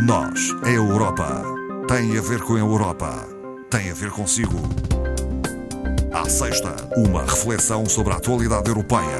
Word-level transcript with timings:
Nós, 0.00 0.54
a 0.62 0.70
Europa, 0.70 1.42
tem 1.88 2.16
a 2.16 2.20
ver 2.20 2.40
com 2.42 2.54
a 2.54 2.58
Europa, 2.58 3.26
tem 3.68 3.90
a 3.90 3.94
ver 3.94 4.10
consigo. 4.12 4.56
À 6.12 6.28
sexta, 6.28 6.76
uma 6.96 7.22
reflexão 7.22 7.84
sobre 7.84 8.12
a 8.12 8.16
atualidade 8.16 8.68
europeia. 8.68 9.18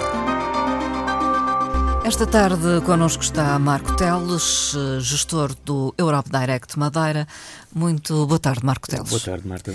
Esta 2.05 2.27
tarde 2.27 2.81
connosco 2.87 3.25
está 3.25 3.59
Marco 3.59 3.97
Teles, 3.97 4.73
gestor 5.01 5.53
do 5.65 5.93
Europe 5.99 6.31
Direct 6.31 6.79
Madeira. 6.79 7.27
Muito 7.75 8.25
boa 8.27 8.39
tarde, 8.39 8.65
Marco 8.65 8.87
Teles. 8.87 9.11
Boa 9.11 9.21
tarde, 9.21 9.49
Marta. 9.49 9.75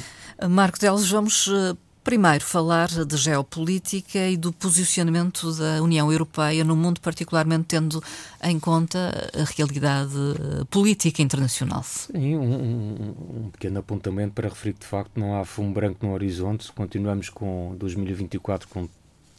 Marco 0.49 0.79
Teles, 0.79 1.09
vamos 1.09 1.49
eh, 1.49 1.75
primeiro 2.03 2.43
falar 2.43 2.87
de 2.89 3.17
geopolítica 3.17 4.27
e 4.27 4.35
do 4.35 4.51
posicionamento 4.51 5.53
da 5.53 5.81
União 5.81 6.11
Europeia 6.11 6.63
no 6.63 6.75
mundo, 6.75 6.99
particularmente 6.99 7.65
tendo 7.69 8.03
em 8.43 8.59
conta 8.59 9.31
a 9.33 9.43
realidade 9.55 10.13
eh, 10.13 10.65
política 10.69 11.21
internacional. 11.21 11.81
Sim, 11.83 12.35
um, 12.35 13.45
um, 13.45 13.49
pequeno 13.51 13.79
apontamento 13.79 14.33
para 14.33 14.49
referir 14.49 14.73
que 14.73 14.81
de 14.81 14.87
facto 14.87 15.17
não 15.17 15.39
há 15.39 15.45
fumo 15.45 15.73
branco 15.73 16.05
no 16.05 16.13
horizonte. 16.13 16.71
Continuamos 16.73 17.29
com 17.29 17.75
2024 17.79 18.67
com 18.67 18.89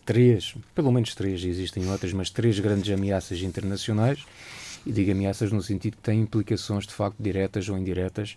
três, 0.05 0.55
pelo 0.75 0.91
menos 0.91 1.15
três, 1.15 1.45
existem 1.45 1.89
outras, 1.91 2.13
mas 2.13 2.31
três 2.31 2.59
grandes 2.59 2.93
ameaças 2.93 3.41
internacionais. 3.41 4.25
E 4.87 4.93
digo 4.93 5.13
ameaças 5.13 5.51
no 5.51 5.63
sentido 5.63 5.97
que 5.97 6.03
têm 6.03 6.21
implicações 6.21 6.87
de 6.87 6.93
facto 6.93 7.17
diretas 7.19 7.69
ou 7.69 7.79
indiretas 7.79 8.37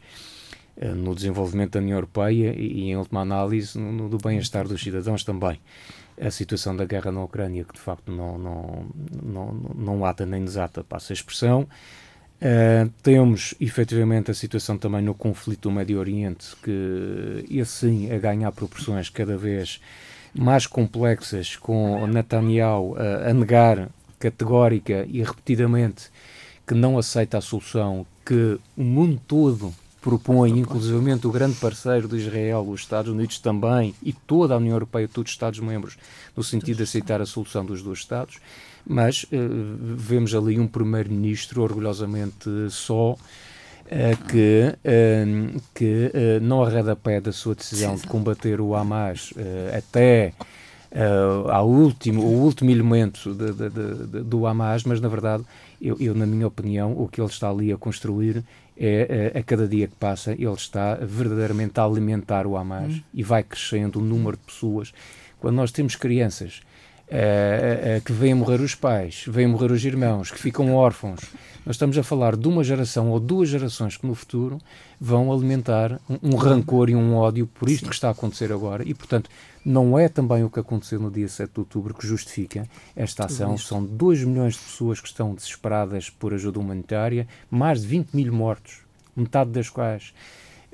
no 0.95 1.15
desenvolvimento 1.15 1.73
da 1.73 1.79
União 1.79 1.97
Europeia 1.97 2.53
e, 2.55 2.89
em 2.91 2.95
última 2.95 3.21
análise, 3.21 3.77
no, 3.77 4.09
no 4.09 4.17
bem-estar 4.17 4.67
dos 4.67 4.81
cidadãos 4.81 5.23
também. 5.23 5.59
A 6.19 6.31
situação 6.31 6.75
da 6.75 6.85
guerra 6.85 7.11
na 7.11 7.23
Ucrânia, 7.23 7.63
que 7.63 7.73
de 7.73 7.79
facto 7.79 8.11
não, 8.11 8.37
não, 8.37 8.85
não, 9.23 9.53
não 9.75 10.05
ata 10.05 10.25
nem 10.25 10.43
desata, 10.43 10.83
passa 10.83 11.13
a 11.13 11.15
expressão. 11.15 11.67
Uh, 12.39 12.87
temos 13.01 13.55
efetivamente 13.59 14.29
a 14.29 14.33
situação 14.33 14.77
também 14.77 15.01
no 15.01 15.15
conflito 15.15 15.69
do 15.69 15.71
Médio 15.71 15.97
Oriente, 15.97 16.55
que 16.61 17.45
e 17.49 17.59
assim 17.59 18.11
a 18.11 18.19
ganhar 18.19 18.51
proporções 18.51 19.09
cada 19.09 19.35
vez 19.35 19.81
mais 20.35 20.67
complexas, 20.67 21.55
com 21.55 22.05
Netanyahu 22.05 22.91
uh, 22.91 23.29
a 23.29 23.33
negar 23.33 23.89
categórica 24.19 25.05
e 25.09 25.23
repetidamente 25.23 26.11
que 26.65 26.75
não 26.75 26.97
aceita 26.97 27.37
a 27.37 27.41
solução 27.41 28.05
que 28.23 28.59
o 28.75 28.83
mundo 28.83 29.19
todo 29.27 29.73
propõe, 30.07 30.57
inclusivamente 30.57 31.27
o 31.27 31.31
grande 31.31 31.57
parceiro 31.57 32.07
de 32.07 32.15
Israel, 32.15 32.65
os 32.65 32.79
Estados 32.79 33.11
Unidos 33.11 33.39
também, 33.39 33.93
e 34.01 34.13
toda 34.13 34.53
a 34.53 34.57
União 34.57 34.73
Europeia, 34.73 35.05
todos 35.05 35.31
os 35.31 35.35
Estados-membros, 35.35 35.97
no 36.33 36.41
sentido 36.41 36.77
de 36.77 36.83
aceitar 36.83 37.21
a 37.21 37.25
solução 37.25 37.65
dos 37.65 37.83
dois 37.83 37.99
Estados, 37.99 38.37
mas 38.87 39.23
uh, 39.23 39.27
vemos 39.97 40.33
ali 40.33 40.57
um 40.57 40.65
primeiro-ministro 40.65 41.61
orgulhosamente 41.61 42.49
só, 42.69 43.11
uh, 43.11 43.17
que, 44.29 44.73
uh, 44.77 45.61
que 45.75 46.39
não 46.41 46.63
arreda 46.63 46.95
pé 46.95 47.19
da 47.19 47.33
sua 47.33 47.53
decisão 47.53 47.97
de 47.97 48.07
combater 48.07 48.61
o 48.61 48.75
Hamas 48.75 49.33
até 49.77 50.31
uh, 50.91 51.49
ao 51.51 51.67
último, 51.67 52.21
o 52.21 52.43
último 52.43 52.71
elemento 52.71 53.33
de, 53.33 53.51
de, 53.51 53.69
de, 53.69 54.23
do 54.23 54.47
Hamas, 54.47 54.85
mas 54.85 55.01
na 55.01 55.09
verdade, 55.09 55.43
eu, 55.81 55.97
eu, 55.99 56.15
na 56.15 56.25
minha 56.25 56.47
opinião, 56.47 56.93
o 56.93 57.09
que 57.09 57.19
ele 57.19 57.29
está 57.29 57.49
ali 57.49 57.73
a 57.73 57.77
construir 57.77 58.43
é, 58.79 59.31
a, 59.35 59.39
a 59.39 59.43
cada 59.43 59.67
dia 59.67 59.87
que 59.87 59.95
passa, 59.95 60.33
ele 60.33 60.45
está 60.51 60.95
verdadeiramente 60.95 61.79
a 61.79 61.83
alimentar 61.83 62.45
o 62.45 62.55
Hamas 62.55 62.93
hum. 62.93 63.01
e 63.13 63.23
vai 63.23 63.43
crescendo 63.43 63.99
o 63.99 64.03
número 64.03 64.37
de 64.37 64.43
pessoas. 64.43 64.93
Quando 65.39 65.55
nós 65.55 65.71
temos 65.71 65.95
crianças 65.95 66.61
uh, 67.07 67.97
uh, 67.97 68.01
que 68.01 68.11
vêm 68.11 68.33
morrer 68.33 68.61
os 68.61 68.75
pais, 68.75 69.23
vêm 69.27 69.47
morrer 69.47 69.71
os 69.71 69.83
irmãos, 69.83 70.31
que 70.31 70.39
ficam 70.39 70.73
órfãos, 70.75 71.21
nós 71.65 71.75
estamos 71.75 71.97
a 71.97 72.03
falar 72.03 72.37
de 72.37 72.47
uma 72.47 72.63
geração 72.63 73.09
ou 73.09 73.19
duas 73.19 73.49
gerações 73.49 73.97
que 73.97 74.07
no 74.07 74.15
futuro 74.15 74.57
vão 74.99 75.33
alimentar 75.33 75.99
um, 76.09 76.31
um 76.31 76.35
rancor 76.35 76.89
e 76.89 76.95
um 76.95 77.15
ódio 77.15 77.45
por 77.45 77.69
isto 77.69 77.83
Sim. 77.83 77.89
que 77.89 77.95
está 77.95 78.07
a 78.07 78.11
acontecer 78.11 78.53
agora 78.53 78.83
e, 78.87 78.93
portanto, 78.93 79.29
não 79.65 79.99
é 79.99 80.07
também 80.07 80.45
o 80.45 80.49
que 80.49 80.61
aconteceu 80.61 80.97
no 80.97 81.11
dia 81.11 81.27
7 81.27 81.51
de 81.51 81.59
outubro 81.59 81.93
que 81.93 82.07
justifica 82.07 82.65
esta 82.95 83.25
ação. 83.25 83.57
São 83.57 83.83
2 83.83 84.23
milhões 84.23 84.53
de 84.53 84.61
pessoas 84.61 85.01
que 85.01 85.09
estão 85.09 85.35
desesperadas 85.35 86.09
por 86.09 86.33
ajuda 86.33 86.57
humanitária, 86.57 87.27
mais 87.51 87.81
de 87.81 87.87
20 87.87 88.13
mil 88.13 88.31
mortos, 88.31 88.77
metade 89.13 89.51
das 89.51 89.69
quais 89.69 90.13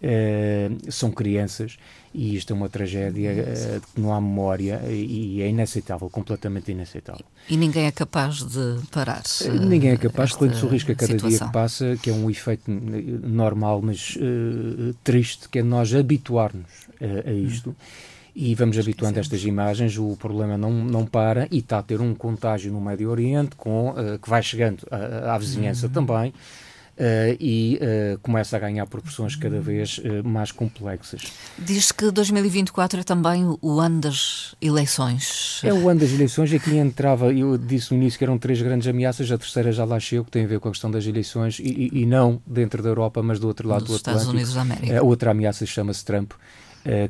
uh, 0.04 0.92
são 0.92 1.12
crianças, 1.12 1.78
e 2.14 2.36
isto 2.36 2.54
é 2.54 2.56
uma 2.56 2.70
tragédia 2.70 3.32
uh, 3.32 3.82
que 3.82 4.02
não 4.02 4.14
há 4.14 4.22
memória 4.22 4.82
e, 4.88 5.38
e 5.38 5.42
é 5.42 5.50
inaceitável, 5.50 6.10
completamente 6.10 6.72
inaceitável. 6.72 7.26
E 7.50 7.58
ninguém 7.58 7.86
é 7.86 7.92
capaz 7.92 8.44
de 8.44 8.80
parar. 8.92 9.24
Uh, 9.42 9.66
ninguém 9.66 9.92
é 9.92 9.98
capaz, 9.98 10.34
correndo-se 10.34 10.66
o 10.66 10.70
risco 10.70 10.92
a 10.92 10.96
cada 10.96 11.14
situação. 11.14 11.38
dia 11.38 11.48
que 11.48 11.54
passa, 11.54 11.98
que 12.02 12.10
é 12.10 12.14
um 12.14 12.30
efeito 12.30 12.70
normal, 12.70 13.82
mas 13.82 14.18
triste, 15.04 15.50
que 15.50 15.60
é 15.60 15.64
nós 15.64 15.94
habituar-nos 15.94 16.88
a 17.26 17.32
isto. 17.32 17.72
Hum 17.72 17.76
e 18.36 18.56
vamos 18.56 18.80
habituando 18.80 19.20
a 19.20 19.22
estas 19.22 19.44
imagens, 19.44 19.98
o 19.98 20.18
problema 20.18 20.58
não, 20.58 20.72
não 20.72 21.06
para 21.06 21.48
e 21.52 21.60
está 21.60 21.80
a 21.80 21.84
ter 21.84 22.02
um 22.02 22.16
contágio 22.16 22.72
no 22.72 22.82
Médio 22.82 23.10
Oriente 23.10 23.56
com, 23.56 23.92
uh, 23.92 24.18
que 24.20 24.30
vai 24.30 24.42
chegando 24.42 24.80
à, 24.90 25.36
à 25.36 25.38
vizinhança 25.38 25.86
uhum. 25.86 25.94
também. 25.94 26.34
Uh, 26.94 27.34
e 27.40 27.80
uh, 27.82 28.20
começa 28.20 28.56
a 28.56 28.60
ganhar 28.60 28.86
proporções 28.86 29.36
cada 29.36 29.60
vez 29.60 29.98
uh, 29.98 30.24
mais 30.24 30.52
complexas. 30.52 31.24
Diz 31.58 31.92
que 31.92 32.12
2024 32.12 33.00
é 33.00 33.04
também 33.04 33.58
o 33.60 33.80
ano 33.80 34.00
das 34.00 34.54
eleições. 34.62 35.60
É 35.64 35.74
o 35.74 35.90
ano 35.90 36.02
das 36.02 36.12
eleições, 36.12 36.54
aqui 36.54 36.78
entrava, 36.78 37.34
eu 37.34 37.58
disse 37.58 37.92
no 37.92 38.00
início 38.00 38.20
que 38.20 38.24
eram 38.24 38.38
três 38.38 38.62
grandes 38.62 38.88
ameaças, 38.88 39.32
a 39.32 39.38
terceira 39.40 39.72
já 39.72 39.84
lá 39.86 40.00
chegou, 40.00 40.26
que 40.26 40.30
tem 40.30 40.46
a 40.46 40.48
ver 40.48 40.60
com 40.60 40.68
a 40.68 40.72
questão 40.72 40.92
das 40.92 41.08
eleições, 41.08 41.58
e, 41.58 41.90
e, 41.92 42.06
não 42.06 42.40
dentro 42.46 42.84
da 42.84 42.90
Europa, 42.90 43.24
mas 43.24 43.40
do 43.40 43.48
outro 43.48 43.68
lado 43.68 43.86
Dos 43.86 43.90
do 43.90 43.96
Estados 43.96 44.22
Atlântico. 44.22 44.38
Unidos 44.38 44.54
da 44.54 44.62
América. 44.62 45.00
A 45.00 45.04
outra 45.04 45.32
ameaça 45.32 45.66
chama-se 45.66 46.06
Trump. 46.06 46.34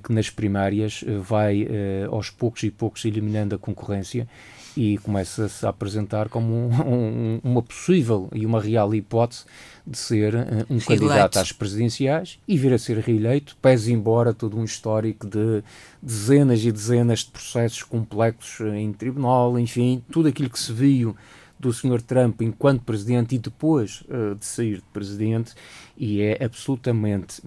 Que 0.03 0.13
nas 0.13 0.29
primárias 0.29 1.03
vai 1.27 1.67
aos 2.11 2.29
poucos 2.29 2.61
e 2.61 2.69
poucos 2.69 3.05
eliminando 3.05 3.55
a 3.55 3.57
concorrência 3.57 4.27
e 4.75 4.97
começa-se 4.97 5.65
a 5.65 5.69
apresentar 5.69 6.29
como 6.29 6.53
um, 6.53 6.69
um, 6.81 7.41
uma 7.43 7.61
possível 7.61 8.29
e 8.33 8.45
uma 8.45 8.61
real 8.61 8.93
hipótese 8.93 9.45
de 9.85 9.97
ser 9.97 10.35
um 10.69 10.79
candidato 10.79 11.37
às 11.37 11.51
presidenciais 11.51 12.39
e 12.47 12.57
vir 12.57 12.73
a 12.73 12.79
ser 12.79 12.97
reeleito, 12.99 13.55
pese 13.61 13.91
embora 13.91 14.33
todo 14.33 14.57
um 14.57 14.63
histórico 14.63 15.27
de 15.27 15.63
dezenas 16.01 16.63
e 16.63 16.71
dezenas 16.71 17.19
de 17.19 17.31
processos 17.31 17.83
complexos 17.83 18.73
em 18.73 18.91
tribunal, 18.93 19.59
enfim, 19.59 20.03
tudo 20.11 20.29
aquilo 20.29 20.49
que 20.49 20.59
se 20.59 20.71
viu 20.71 21.15
do 21.59 21.71
Sr. 21.71 22.01
Trump 22.01 22.41
enquanto 22.41 22.83
presidente 22.83 23.35
e 23.35 23.39
depois 23.39 24.03
uh, 24.09 24.35
de 24.35 24.45
sair 24.45 24.75
de 24.77 24.85
presidente, 24.93 25.53
e 25.97 26.21
é 26.21 26.43
absolutamente 26.43 27.41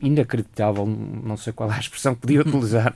inacreditável, 0.00 0.86
não 0.86 1.36
sei 1.36 1.52
qual 1.52 1.70
é 1.70 1.74
a 1.74 1.80
expressão 1.80 2.14
que 2.14 2.22
podia 2.22 2.40
utilizar, 2.46 2.94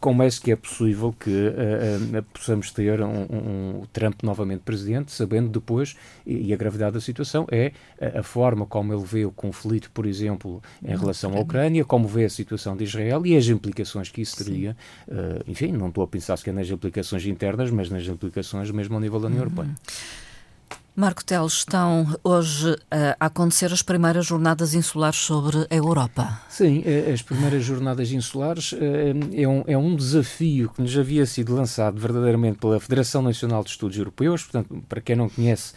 como 0.00 0.22
é 0.22 0.28
que 0.28 0.52
é 0.52 0.56
possível 0.56 1.14
que 1.18 1.30
uh, 1.30 2.18
uh, 2.18 2.22
possamos 2.32 2.70
ter 2.70 3.00
um, 3.00 3.06
um, 3.08 3.80
um, 3.80 3.82
Trump 3.92 4.22
novamente 4.22 4.60
presidente, 4.60 5.10
sabendo 5.10 5.48
depois, 5.48 5.96
e, 6.24 6.48
e 6.48 6.52
a 6.52 6.56
gravidade 6.56 6.94
da 6.94 7.00
situação 7.00 7.46
é 7.50 7.72
a, 8.00 8.20
a, 8.20 8.22
forma 8.22 8.64
como 8.64 8.92
ele 8.92 9.04
vê 9.04 9.24
o 9.24 9.32
conflito, 9.32 9.90
por 9.90 10.06
exemplo, 10.06 10.62
em 10.84 10.96
relação 10.96 11.36
à 11.36 11.40
Ucrânia, 11.40 11.84
como 11.84 12.06
vê 12.06 12.24
a 12.24 12.30
situação 12.30 12.76
de 12.76 12.84
Israel 12.84 13.26
e 13.26 13.36
as 13.36 13.48
implicações 13.48 14.08
que 14.08 14.20
isso 14.20 14.36
teria. 14.44 14.76
Uh, 15.08 15.42
enfim, 15.48 15.72
não 15.72 15.88
estou 15.88 16.04
a 16.04 16.08
pensar 16.08 16.36
sequer 16.36 16.54
nas 16.54 16.70
implicações 16.70 17.26
internas, 17.26 17.70
mas 17.70 17.90
nas 17.90 18.06
implicações 18.06 18.70
mesmo 18.70 18.94
ao 18.94 19.00
nível 19.00 19.18
da 19.18 19.26
União 19.26 19.42
Europeia. 19.42 19.74
Marco 20.98 21.24
Teles, 21.24 21.52
estão 21.52 22.08
hoje 22.24 22.76
a 22.90 23.26
acontecer 23.26 23.72
as 23.72 23.82
primeiras 23.82 24.26
jornadas 24.26 24.74
insulares 24.74 25.16
sobre 25.16 25.64
a 25.70 25.72
Europa. 25.76 26.42
Sim, 26.48 26.82
é, 26.84 27.12
as 27.12 27.22
primeiras 27.22 27.62
jornadas 27.62 28.10
insulares 28.10 28.74
é, 28.76 29.42
é 29.42 29.46
um, 29.46 29.62
é 29.64 29.78
um 29.78 29.94
desafio 29.94 30.68
que 30.70 30.82
nos 30.82 30.98
havia 30.98 31.24
sido 31.24 31.54
lançado 31.54 32.00
verdadeiramente 32.00 32.58
pela 32.58 32.80
Federação 32.80 33.22
Nacional 33.22 33.62
de 33.62 33.70
Estudos 33.70 33.96
Europeus. 33.96 34.42
Portanto, 34.42 34.84
para 34.88 35.00
quem 35.00 35.14
não 35.14 35.28
conhece, 35.28 35.72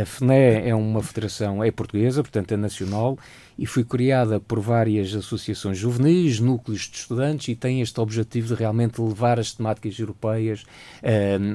a 0.00 0.06
FNE 0.06 0.68
é 0.68 0.72
uma 0.72 1.02
federação, 1.02 1.64
é 1.64 1.72
portuguesa, 1.72 2.22
portanto 2.22 2.52
é 2.52 2.56
nacional, 2.56 3.18
e 3.58 3.66
foi 3.66 3.82
criada 3.82 4.38
por 4.38 4.60
várias 4.60 5.12
associações 5.16 5.76
juvenis, 5.76 6.38
núcleos 6.38 6.82
de 6.82 6.96
estudantes, 6.96 7.48
e 7.48 7.56
tem 7.56 7.80
este 7.80 8.00
objetivo 8.00 8.46
de 8.46 8.54
realmente 8.54 9.02
levar 9.02 9.40
as 9.40 9.52
temáticas 9.52 9.98
europeias 9.98 10.64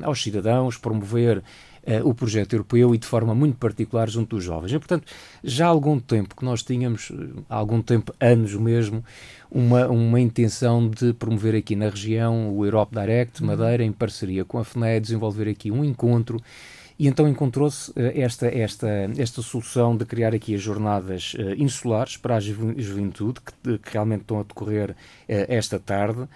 aos 0.03 0.21
cidadãos, 0.21 0.75
promover 0.75 1.41
o 2.03 2.13
projeto 2.13 2.53
europeu 2.53 2.93
e 2.93 2.97
de 2.97 3.07
forma 3.07 3.33
muito 3.33 3.57
particular 3.57 4.09
junto 4.09 4.35
dos 4.35 4.43
jovens. 4.43 4.73
E, 4.73 4.77
portanto, 4.77 5.05
já 5.41 5.67
há 5.67 5.69
algum 5.69 5.99
tempo 5.99 6.35
que 6.35 6.43
nós 6.43 6.61
tínhamos, 6.61 7.11
eh, 7.11 7.41
há 7.49 7.55
algum 7.55 7.81
tempo, 7.81 8.13
anos 8.19 8.53
mesmo, 8.55 9.03
uma, 9.49 9.87
uma 9.87 10.19
intenção 10.19 10.89
de 10.89 11.13
promover 11.13 11.55
aqui 11.55 11.77
na 11.77 11.89
região 11.89 12.53
o 12.53 12.65
Europe 12.65 12.93
Direct. 12.93 13.41
Madeira, 13.41 13.83
em 13.83 13.93
parceria 13.93 14.43
com 14.43 14.59
a 14.59 14.65
FNE, 14.65 14.99
desenvolver 14.99 15.47
aqui 15.47 15.71
um 15.71 15.83
encontro 15.85 16.41
e 16.99 17.07
então 17.07 17.27
encontrou-se 17.27 17.91
uh, 17.91 17.93
esta, 18.15 18.47
esta, 18.47 18.87
esta 19.17 19.41
solução 19.41 19.95
de 19.95 20.03
criar 20.03 20.33
aqui 20.33 20.55
as 20.55 20.61
jornadas 20.61 21.35
insulares 21.55 22.17
para 22.17 22.35
a 22.35 22.39
juventude, 22.39 23.39
que, 23.39 23.77
que, 23.77 23.93
realmente 23.93 24.21
estão 24.21 24.39
a 24.39 24.43
decorrer 24.43 24.95
esta 25.27 25.79
tarde, 25.79 26.27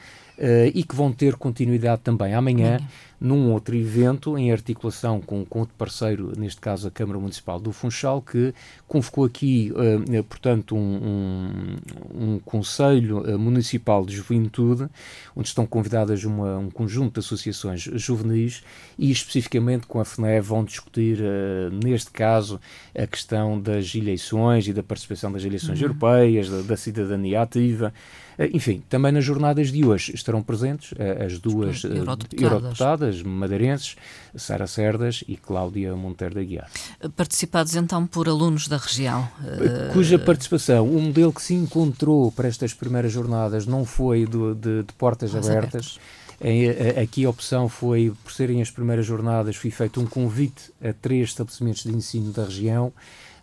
e 0.73 0.83
que 0.83 0.95
vão 0.95 1.11
ter 1.11 1.35
continuidade 1.35 2.01
também 2.03 2.33
amanhã. 2.33 2.75
amanhã 2.75 2.87
num 3.21 3.51
outro 3.51 3.75
evento, 3.75 4.35
em 4.35 4.51
articulação 4.51 5.21
com, 5.21 5.45
com 5.45 5.59
outro 5.59 5.75
parceiro, 5.77 6.33
neste 6.35 6.59
caso 6.59 6.87
a 6.87 6.91
Câmara 6.91 7.19
Municipal 7.19 7.59
do 7.59 7.71
Funchal, 7.71 8.19
que 8.19 8.51
convocou 8.87 9.23
aqui, 9.23 9.71
uh, 9.75 10.23
portanto, 10.23 10.75
um, 10.75 10.79
um, 10.79 12.33
um 12.33 12.39
Conselho 12.39 13.19
uh, 13.19 13.37
Municipal 13.37 14.03
de 14.03 14.15
Juventude, 14.15 14.87
onde 15.35 15.47
estão 15.47 15.67
convidadas 15.67 16.23
uma, 16.23 16.57
um 16.57 16.71
conjunto 16.71 17.13
de 17.13 17.19
associações 17.19 17.81
juvenis 17.81 18.63
e, 18.97 19.11
especificamente 19.11 19.85
com 19.85 19.99
a 19.99 20.05
FNE, 20.05 20.41
vão 20.41 20.63
discutir, 20.63 21.19
uh, 21.19 21.69
neste 21.85 22.09
caso, 22.09 22.59
a 22.97 23.05
questão 23.05 23.61
das 23.61 23.93
eleições 23.93 24.67
e 24.67 24.73
da 24.73 24.81
participação 24.81 25.31
das 25.31 25.45
eleições 25.45 25.79
uhum. 25.79 25.85
europeias, 25.85 26.49
da, 26.49 26.61
da 26.63 26.75
cidadania 26.75 27.43
ativa. 27.43 27.93
Eh, 28.37 28.49
enfim, 28.53 28.81
também 28.89 29.11
nas 29.11 29.23
jornadas 29.23 29.71
de 29.71 29.85
hoje 29.85 30.13
estarão 30.15 30.41
presentes 30.41 30.93
eh, 30.97 31.25
as 31.25 31.37
duas 31.37 31.83
eh, 31.85 31.89
eurodeputadas, 31.89 33.10
madeirenses, 33.23 33.95
Sara 34.35 34.67
Cerdas 34.67 35.23
e 35.27 35.35
Cláudia 35.35 35.95
Monteiro 35.95 36.35
da 36.35 36.43
Guiar. 36.43 36.69
Participados 37.15 37.75
então 37.75 38.05
por 38.05 38.29
alunos 38.29 38.67
da 38.67 38.77
região. 38.77 39.27
Cuja 39.91 40.19
participação, 40.19 40.87
o 40.87 41.01
modelo 41.01 41.33
que 41.33 41.41
se 41.41 41.53
encontrou 41.53 42.31
para 42.31 42.47
estas 42.47 42.73
primeiras 42.73 43.11
jornadas 43.11 43.65
não 43.65 43.83
foi 43.83 44.25
de, 44.25 44.53
de, 44.55 44.83
de 44.83 44.93
portas 44.97 45.35
abertas. 45.35 45.99
abertas. 46.41 46.99
Aqui 47.01 47.25
a 47.25 47.29
opção 47.29 47.69
foi, 47.69 48.13
por 48.23 48.31
serem 48.31 48.61
as 48.61 48.71
primeiras 48.71 49.05
jornadas, 49.05 49.55
foi 49.55 49.69
feito 49.69 50.01
um 50.01 50.05
convite 50.05 50.71
a 50.83 50.91
três 50.91 51.29
estabelecimentos 51.29 51.83
de 51.83 51.91
ensino 51.91 52.31
da 52.31 52.45
região 52.45 52.91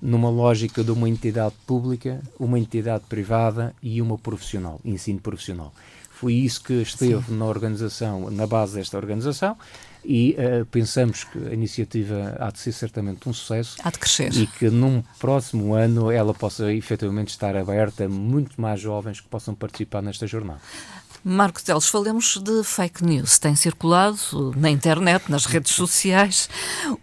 numa 0.01 0.31
lógica 0.31 0.83
de 0.85 0.91
uma 0.91 1.09
entidade 1.09 1.55
pública, 1.67 2.21
uma 2.39 2.59
entidade 2.59 3.05
privada 3.09 3.75
e 3.83 4.01
uma 4.01 4.17
profissional, 4.17 4.81
ensino 4.85 5.21
profissional. 5.21 5.73
Foi 6.21 6.35
isso 6.35 6.63
que 6.65 6.73
esteve 6.83 7.23
Sim. 7.27 7.37
na 7.37 7.45
organização, 7.45 8.29
na 8.29 8.45
base 8.45 8.75
desta 8.75 8.97
organização, 8.97 9.57
e 10.05 10.35
uh, 10.39 10.67
pensamos 10.67 11.23
que 11.23 11.39
a 11.39 11.53
iniciativa 11.53 12.37
há 12.41 12.51
de 12.51 12.59
ser 12.59 12.73
certamente 12.73 13.29
um 13.29 13.33
sucesso. 13.33 13.77
Há 13.85 13.91
de 13.91 13.99
crescer. 14.01 14.33
E 14.35 14.47
que 14.47 14.69
num 14.69 15.01
próximo 15.21 15.75
ano 15.75 16.11
ela 16.11 16.35
possa 16.35 16.73
efetivamente 16.73 17.29
estar 17.29 17.57
aberta 17.57 18.07
a 18.07 18.09
muito 18.09 18.61
mais 18.61 18.81
jovens 18.81 19.21
que 19.21 19.29
possam 19.29 19.55
participar 19.55 20.03
nesta 20.03 20.27
jornada. 20.27 20.61
Marco 21.25 21.63
Teles, 21.63 21.89
falemos 21.89 22.37
de 22.37 22.63
fake 22.63 23.05
news. 23.05 23.39
Tem 23.39 23.55
circulado 23.57 24.55
na 24.57 24.71
internet, 24.71 25.31
nas 25.31 25.47
redes 25.47 25.73
sociais, 25.73 26.49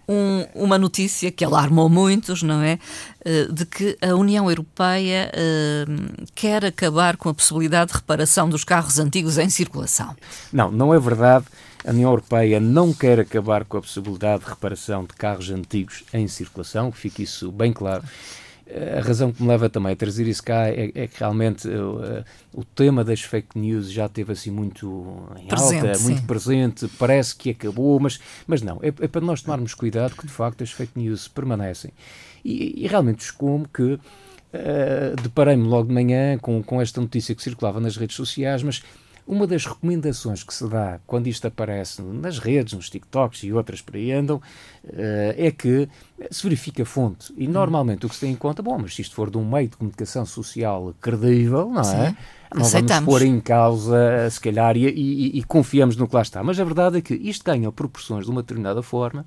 um, 0.07 0.45
uma 0.53 0.77
notícia 0.77 1.31
que 1.31 1.43
alarmou 1.43 1.89
muitos, 1.89 2.41
não 2.41 2.61
é? 2.61 2.79
Eh, 3.25 3.47
de 3.51 3.65
que 3.65 3.97
a 4.01 4.13
União 4.13 4.47
Europeia 4.47 5.31
uh, 5.33 6.25
quer 6.35 6.63
acabar 6.63 7.17
com 7.17 7.27
a 7.27 7.33
possibilidade 7.33 7.91
de 7.91 7.97
reparação 7.97 8.47
dos 8.47 8.63
carros 8.63 8.99
antigos 8.99 9.39
em 9.39 9.49
circulação. 9.49 10.15
Não, 10.53 10.71
não 10.71 10.93
é 10.93 10.99
verdade. 10.99 11.45
A 11.83 11.89
União 11.89 12.11
Europeia 12.11 12.59
não 12.59 12.93
quer 12.93 13.19
acabar 13.19 13.65
com 13.65 13.77
a 13.77 13.81
possibilidade 13.81 14.43
de 14.43 14.49
reparação 14.49 15.03
de 15.05 15.13
carros 15.13 15.49
antigos 15.49 16.03
em 16.13 16.27
circulação, 16.27 16.91
fique 16.91 17.23
isso 17.23 17.51
bem 17.51 17.73
claro 17.73 18.03
a 18.67 19.01
razão 19.01 19.31
que 19.31 19.41
me 19.43 19.47
leva 19.47 19.69
também 19.69 19.93
a 19.93 19.95
trazer 19.95 20.27
isso 20.27 20.41
cá 20.41 20.67
é, 20.67 20.91
é 20.95 21.07
que 21.07 21.19
realmente 21.19 21.67
uh, 21.67 22.23
o 22.51 22.63
tema 22.63 23.03
das 23.03 23.21
fake 23.21 23.57
news 23.57 23.91
já 23.91 24.09
teve 24.09 24.31
assim 24.31 24.49
muito 24.49 25.27
em 25.39 25.47
presente, 25.47 25.85
alta, 25.85 25.95
sim. 25.95 26.03
muito 26.05 26.23
presente, 26.23 26.87
parece 26.97 27.35
que 27.35 27.51
acabou, 27.51 27.99
mas, 27.99 28.19
mas 28.47 28.63
não, 28.63 28.79
é, 28.81 28.87
é, 28.87 29.07
para 29.07 29.21
nós 29.21 29.43
tomarmos 29.43 29.75
cuidado 29.75 30.15
que 30.15 30.25
de 30.25 30.33
facto 30.33 30.63
as 30.63 30.71
fake 30.71 30.97
news 30.97 31.27
permanecem. 31.27 31.91
E, 32.43 32.83
e 32.83 32.87
realmente 32.87 33.31
como 33.33 33.67
que 33.67 33.93
uh, 33.93 33.99
deparei-me 35.21 35.67
logo 35.67 35.87
de 35.87 35.93
manhã 35.93 36.37
com, 36.39 36.63
com 36.63 36.81
esta 36.81 36.99
notícia 36.99 37.35
que 37.35 37.43
circulava 37.43 37.79
nas 37.79 37.97
redes 37.97 38.15
sociais, 38.15 38.63
mas 38.63 38.81
uma 39.27 39.47
das 39.47 39.65
recomendações 39.65 40.43
que 40.43 40.53
se 40.53 40.67
dá 40.67 40.99
quando 41.07 41.27
isto 41.27 41.47
aparece 41.47 42.01
nas 42.01 42.37
redes, 42.37 42.73
nos 42.73 42.89
TikToks 42.89 43.43
e 43.43 43.51
outras 43.51 43.81
por 43.81 43.95
aí 43.95 44.11
andam, 44.11 44.41
eh, 44.87 45.35
é 45.37 45.51
que 45.51 45.89
se 46.29 46.43
verifica 46.43 46.83
a 46.83 46.85
fonte. 46.85 47.33
E 47.35 47.47
normalmente 47.47 48.05
o 48.05 48.09
que 48.09 48.15
se 48.15 48.21
tem 48.21 48.31
em 48.31 48.35
conta, 48.35 48.61
bom, 48.61 48.77
mas 48.77 48.93
se 48.95 49.01
isto 49.01 49.15
for 49.15 49.31
de 49.31 49.37
um 49.37 49.49
meio 49.49 49.67
de 49.67 49.77
comunicação 49.77 50.25
social 50.25 50.93
credível, 51.01 51.69
não 51.69 51.81
é? 51.81 52.09
Sim. 52.09 52.17
Não 52.53 52.61
Aceitamos. 52.61 53.05
vamos 53.05 53.05
pôr 53.05 53.21
em 53.23 53.39
causa, 53.39 54.29
se 54.29 54.39
calhar, 54.39 54.77
e, 54.77 54.87
e, 54.87 55.39
e 55.39 55.43
confiamos 55.43 55.97
no 55.97 56.07
que 56.07 56.15
lá 56.15 56.21
está. 56.21 56.43
Mas 56.43 56.59
a 56.59 56.63
verdade 56.63 56.99
é 56.99 57.01
que 57.01 57.13
isto 57.15 57.43
ganha 57.43 57.71
proporções 57.71 58.25
de 58.25 58.31
uma 58.31 58.41
determinada 58.41 58.81
forma 58.81 59.25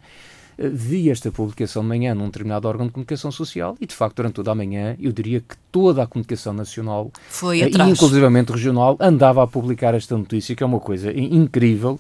vi 0.59 1.09
esta 1.11 1.31
publicação 1.31 1.83
de 1.83 1.89
manhã 1.89 2.15
num 2.15 2.27
determinado 2.27 2.67
órgão 2.67 2.87
de 2.87 2.93
comunicação 2.93 3.31
social 3.31 3.77
e, 3.81 3.87
de 3.87 3.95
facto, 3.95 4.17
durante 4.17 4.35
toda 4.35 4.51
a 4.51 4.55
manhã, 4.55 4.97
eu 5.01 5.13
diria 5.13 5.41
que 5.41 5.55
toda 5.71 6.03
a 6.03 6.07
comunicação 6.07 6.53
nacional, 6.53 7.13
Foi 7.29 7.63
atrás. 7.63 7.89
e 7.89 7.93
inclusivamente 7.93 8.51
regional, 8.51 8.97
andava 8.99 9.43
a 9.43 9.47
publicar 9.47 9.95
esta 9.95 10.17
notícia, 10.17 10.57
que 10.57 10.63
é 10.63 10.67
uma 10.67 10.81
coisa 10.81 11.13
incrível 11.13 11.99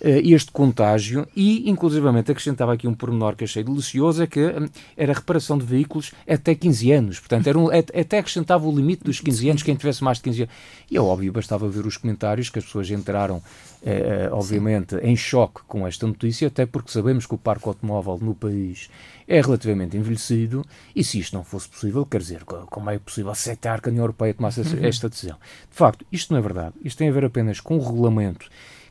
este 0.00 0.52
contágio 0.52 1.26
e, 1.34 1.68
inclusivamente, 1.68 2.30
acrescentava 2.30 2.72
aqui 2.72 2.86
um 2.86 2.94
pormenor 2.94 3.34
que 3.34 3.44
achei 3.44 3.64
delicioso, 3.64 4.22
é 4.22 4.26
que 4.26 4.40
um, 4.40 4.68
era 4.96 5.12
reparação 5.12 5.58
de 5.58 5.64
veículos 5.64 6.12
até 6.28 6.54
15 6.54 6.92
anos. 6.92 7.18
Portanto, 7.18 7.46
era 7.46 7.58
um, 7.58 7.68
até 7.68 8.18
acrescentava 8.18 8.66
o 8.66 8.74
limite 8.74 9.04
dos 9.04 9.20
15 9.20 9.50
anos, 9.50 9.62
quem 9.62 9.74
tivesse 9.74 10.02
mais 10.04 10.18
de 10.18 10.24
15 10.24 10.42
anos. 10.42 10.54
E 10.90 10.96
é 10.96 11.00
óbvio, 11.00 11.32
bastava 11.32 11.68
ver 11.68 11.86
os 11.86 11.96
comentários 11.96 12.48
que 12.48 12.58
as 12.58 12.64
pessoas 12.64 12.90
entraram, 12.90 13.36
uh, 13.36 14.32
obviamente, 14.32 14.94
Sim. 14.94 15.06
em 15.06 15.16
choque 15.16 15.62
com 15.66 15.86
esta 15.86 16.06
notícia, 16.06 16.48
até 16.48 16.64
porque 16.64 16.90
sabemos 16.90 17.26
que 17.26 17.34
o 17.34 17.38
parque 17.38 17.66
automóvel 17.68 18.18
no 18.20 18.34
país 18.34 18.88
é 19.26 19.42
relativamente 19.42 19.96
envelhecido 19.96 20.64
e 20.96 21.04
se 21.04 21.18
isto 21.18 21.36
não 21.36 21.44
fosse 21.44 21.68
possível, 21.68 22.06
quer 22.06 22.20
dizer, 22.20 22.44
como 22.44 22.88
é 22.88 22.98
possível 22.98 23.30
aceitar 23.30 23.80
que 23.80 23.88
a 23.88 23.90
União 23.90 24.04
Europeia 24.04 24.32
tomasse 24.32 24.60
uhum. 24.60 24.84
esta 24.84 25.08
decisão? 25.08 25.36
De 25.70 25.76
facto, 25.76 26.04
isto 26.10 26.32
não 26.32 26.38
é 26.38 26.42
verdade. 26.42 26.74
Isto 26.82 26.98
tem 26.98 27.08
a 27.10 27.12
ver 27.12 27.26
apenas 27.26 27.60
com 27.60 27.76
o 27.76 27.84
regulamento 27.84 28.48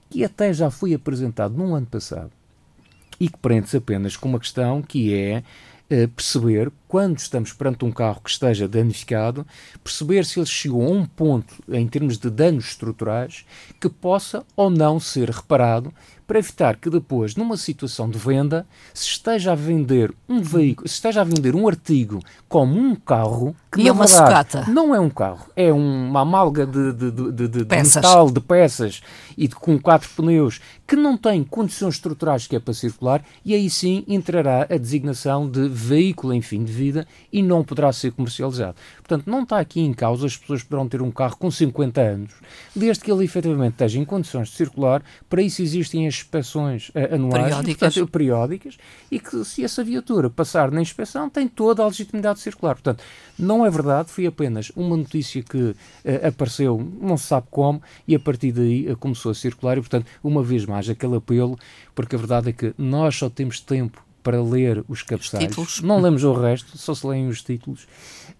que 0.09 0.24
até 0.24 0.54
já 0.54 0.69
foi 0.69 0.94
apresentado 0.94 1.56
num 1.56 1.75
ano 1.75 1.86
passado 1.86 2.31
e 3.19 3.30
que 3.30 3.38
prende-se 3.38 3.77
apenas 3.77 4.15
com 4.15 4.30
uma 4.30 4.39
questão 4.39 4.81
que 4.81 5.13
é 5.13 5.44
uh, 5.92 6.07
perceber, 6.09 6.71
quando 6.88 7.18
estamos 7.18 7.51
perante 7.54 7.83
um 7.83 7.92
carro 7.92 8.21
que 8.21 8.30
esteja 8.30 8.68
danificado, 8.68 9.45
perceber 9.83 10.25
se 10.25 10.39
ele 10.39 10.45
chegou 10.45 10.86
a 10.86 10.92
um 10.92 11.06
ponto, 11.06 11.56
em 11.69 11.88
termos 11.88 12.18
de 12.18 12.30
danos 12.30 12.65
estruturais, 12.65 13.45
que 13.80 13.89
possa 13.89 14.45
ou 14.56 14.69
não 14.69 15.00
ser 15.00 15.30
reparado 15.30 15.94
para 16.27 16.39
evitar 16.39 16.75
que 16.75 16.89
depois, 16.89 17.35
numa 17.35 17.56
situação 17.56 18.09
de 18.09 18.19
venda, 18.19 18.68
se 18.94 19.07
esteja 19.07 19.53
a 19.53 19.56
vender 19.56 20.13
um 20.27 20.41
veículo, 20.41 20.88
se 20.88 20.95
esteja 20.95 21.21
a 21.21 21.24
vender 21.24 21.56
um 21.56 21.65
artigo 21.68 22.19
como 22.50 22.77
um 22.77 22.94
carro, 22.95 23.56
que 23.71 23.81
e 23.81 23.88
é 23.88 23.91
uma 23.91 24.06
verdade 24.06 24.51
sucata. 24.51 24.71
não 24.71 24.94
é 24.94 25.00
um 25.00 25.09
carro, 25.09 25.47
é 25.56 25.71
uma 25.71 26.21
amálga 26.21 26.65
de, 26.65 26.91
de, 26.91 27.12
de, 27.12 27.31
de, 27.31 27.47
de 27.47 27.75
metal, 27.75 28.29
de 28.29 28.41
peças 28.41 29.01
e 29.38 29.47
de, 29.47 29.56
com 29.56 29.79
quatro 29.79 30.09
pneus 30.18 30.59
que 30.88 30.95
não 30.95 31.18
tem 31.18 31.44
condições 31.44 31.95
estruturais 31.95 32.48
que 32.48 32.56
é 32.56 32.60
para 32.60 32.74
circular 32.74 33.24
e 33.44 33.54
aí 33.54 33.69
sim 33.69 34.06
entrará 34.07 34.66
a 34.69 34.78
designação 34.78 35.50
de 35.50 35.68
veículo 35.68 36.34
em 36.34 36.41
fim 36.41 36.63
de 36.63 36.72
vida 36.72 37.06
e 37.32 37.44
não 37.44 37.63
poderá 37.63 37.91
ser 37.91 38.12
comercializado. 38.13 38.77
Portanto, 38.98 39.29
não 39.29 39.44
está 39.44 39.60
aqui 39.60 39.82
em 39.82 39.94
causa, 39.94 40.25
as 40.25 40.38
pessoas 40.38 40.63
poderão 40.63 40.88
ter 40.88 41.01
um 41.01 41.12
carro 41.12 41.38
com 41.38 41.51
50 41.51 42.01
anos, 42.01 42.34
desde 42.75 43.03
que 43.03 43.12
ele 43.12 43.25
efetivamente 43.25 43.74
esteja 43.74 44.00
em 44.00 44.06
condições 44.06 44.50
de 44.50 44.56
circular, 44.56 45.03
para 45.29 45.41
isso 45.41 45.62
existem 45.62 46.08
as 46.08 46.15
inspeções 46.15 46.89
uh, 46.89 47.15
anuais, 47.15 47.44
periódicas. 47.44 47.67
E, 47.67 48.00
portanto, 48.00 48.12
periódicas, 48.12 48.77
e 49.12 49.20
que 49.20 49.46
se 49.46 49.63
essa 49.63 49.84
viatura 49.84 50.29
passar 50.29 50.72
na 50.72 50.82
inspeção 50.82 51.29
tem 51.29 51.48
toda 51.48 51.84
a 51.84 51.88
legitimidade 51.88 52.38
de 52.38 52.44
circular. 52.44 52.75
Portanto, 52.75 53.03
não 53.38 53.65
é 53.65 53.70
verdade, 53.70 54.10
foi 54.10 54.25
apenas 54.25 54.72
uma 54.75 54.96
notícia 54.96 55.41
que 55.41 55.58
uh, 55.58 55.75
apareceu, 56.27 56.86
não 57.01 57.17
se 57.17 57.27
sabe 57.27 57.48
como, 57.50 57.82
e 58.08 58.15
a 58.15 58.20
partir 58.20 58.51
daí 58.51 58.91
uh, 58.91 58.98
começou 58.98 59.32
a 59.32 59.36
circular, 59.36 59.77
e 59.77 59.82
portanto, 59.82 60.06
uma 60.24 60.44
vez 60.44 60.65
mais, 60.65 60.76
mais 60.77 60.89
aquele 60.89 61.15
apelo, 61.15 61.57
porque 61.96 62.15
a 62.15 62.19
verdade 62.19 62.50
é 62.50 62.53
que 62.53 62.74
nós 62.77 63.15
só 63.15 63.29
temos 63.29 63.60
tempo 63.60 64.05
para 64.22 64.41
ler 64.41 64.84
os 64.88 65.01
cabeçalhos. 65.01 65.81
Não 65.81 66.00
lemos 66.00 66.24
o 66.24 66.34
resto, 66.34 66.77
só 66.77 66.93
se 66.93 67.07
leem 67.07 67.27
os 67.27 67.41
títulos. 67.41 67.88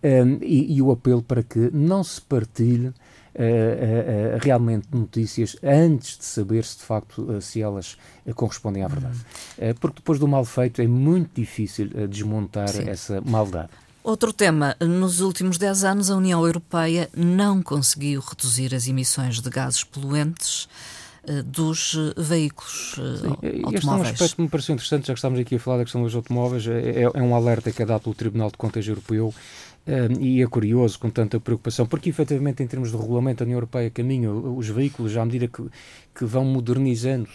Um, 0.04 0.38
e, 0.44 0.76
e, 0.76 0.82
o 0.82 0.92
apelo 0.92 1.24
para 1.24 1.42
que 1.42 1.72
não 1.74 2.04
se 2.04 2.22
partilhe 2.22 2.88
uh, 2.88 2.92
uh, 2.92 2.94
uh, 2.94 4.40
realmente 4.40 4.88
notícias 4.92 5.56
antes 5.64 6.20
de 6.20 6.26
saber 6.26 6.64
se 6.64 6.78
de 6.78 6.84
facto 6.84 7.42
se 7.42 7.62
elas 7.62 7.98
correspondem 8.36 8.84
à 8.84 8.88
verdade. 8.88 9.18
Uhum. 9.58 9.74
porque 9.80 9.96
depois 9.96 10.20
do 10.20 10.28
mal 10.28 10.46
feito 10.46 10.82
é 10.82 10.88
muito 10.88 11.32
difícil 11.34 11.90
desmontar 12.08 12.70
Sim. 12.70 12.88
essa 12.88 13.20
maldade. 13.22 13.70
Outro 14.04 14.32
tema. 14.32 14.76
Nos 14.80 15.20
últimos 15.20 15.58
10 15.58 15.84
anos, 15.84 16.12
a 16.12 16.16
União 16.16 16.46
Europeia 16.46 17.10
não 17.16 17.64
conseguiu 17.64 18.22
reduzir 18.22 18.76
as 18.76 18.88
emissões 18.88 19.42
de 19.42 19.50
gases 19.50 19.84
poluentes 19.84 20.70
dos 21.46 21.96
eh, 21.96 22.22
veículos 22.22 22.96
eh, 22.98 23.18
Sim, 23.18 23.28
automóveis. 23.64 23.76
Este 23.76 23.88
é 23.88 23.92
um 23.92 24.02
aspecto 24.02 24.36
que 24.36 24.42
me 24.42 24.50
pareceu 24.50 24.74
interessante, 24.74 25.08
já 25.08 25.14
que 25.14 25.20
estamos 25.20 25.40
aqui 25.40 25.56
a 25.56 25.60
falar 25.60 25.78
da 25.78 25.84
questão 25.84 26.04
dos 26.04 26.16
automóveis, 26.16 26.68
é, 26.68 27.02
é, 27.02 27.04
é 27.04 27.22
um 27.22 27.36
alerta 27.36 27.72
que 27.72 27.82
é 27.82 27.86
dado 27.86 28.02
pelo 28.02 28.16
Tribunal 28.16 28.50
de 28.50 28.58
Contas 28.58 28.88
Europeu 28.88 29.34
e 30.20 30.42
é 30.42 30.48
curioso 30.48 31.00
com 31.00 31.10
tanta 31.10 31.40
preocupação, 31.40 31.86
porque 31.86 32.10
efetivamente 32.10 32.62
em 32.62 32.68
termos 32.68 32.92
de 32.92 32.98
regulamento 32.98 33.42
a 33.42 33.46
União 33.46 33.56
Europeia 33.56 33.90
caminha 33.90 34.30
os 34.30 34.68
veículos 34.68 35.16
à 35.16 35.24
medida 35.24 35.48
que, 35.48 35.64
que 36.14 36.26
vão 36.26 36.44
modernizando 36.44 37.30